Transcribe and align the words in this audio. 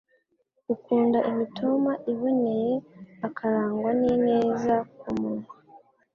Ukunda 0.73 1.19
imitima 1.31 1.91
iboneye 2.11 2.73
akarangwa 3.27 3.89
n’ineza 3.99 4.75
ku 4.99 5.07
munwa 5.17 5.53